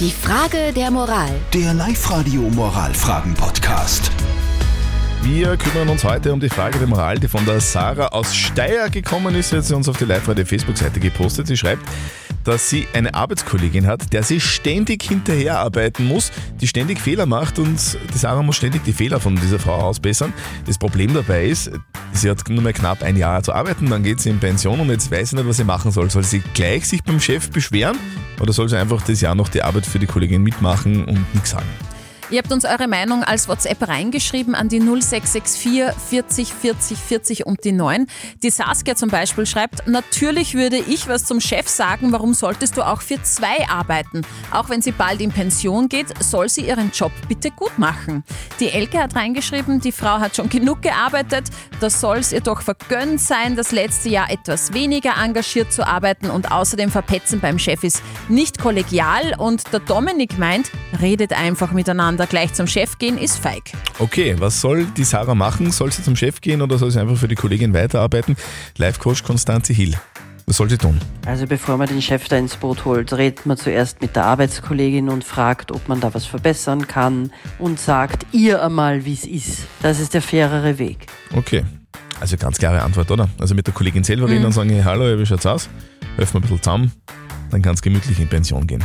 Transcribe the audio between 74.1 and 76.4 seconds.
der Arbeitskollegin und fragt, ob man da was